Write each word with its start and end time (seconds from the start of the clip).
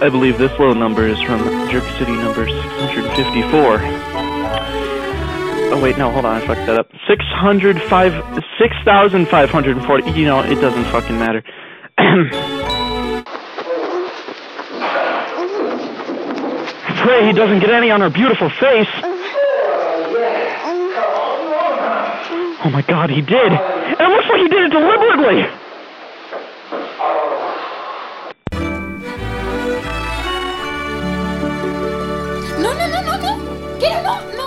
I 0.00 0.08
believe 0.10 0.38
this 0.38 0.56
low 0.60 0.72
number 0.74 1.06
is 1.06 1.20
from 1.22 1.40
Jerk 1.70 1.82
City 1.98 2.12
number 2.12 2.48
654. 2.48 3.80
Oh 5.70 5.80
wait, 5.82 5.98
no, 5.98 6.12
hold 6.12 6.24
on, 6.24 6.40
I 6.40 6.46
fucked 6.46 6.66
that 6.66 6.78
up. 6.78 6.88
605, 7.08 8.44
6,540. 8.58 10.10
You 10.12 10.24
know, 10.24 10.40
it 10.40 10.54
doesn't 10.60 10.84
fucking 10.84 11.18
matter. 11.18 11.42
Pray 17.02 17.26
he 17.26 17.32
doesn't 17.32 17.58
get 17.58 17.70
any 17.70 17.90
on 17.90 18.00
her 18.00 18.10
beautiful 18.10 18.50
face. 18.50 18.88
Oh 22.64 22.70
my 22.72 22.82
god, 22.82 23.10
he 23.10 23.20
did. 23.20 23.52
It 23.52 24.08
looks 24.08 24.28
like 24.30 24.40
he 24.42 24.48
did 24.48 24.62
it 24.62 24.70
deliberately. 24.70 25.67
Get 33.78 34.04
along! 34.04 34.37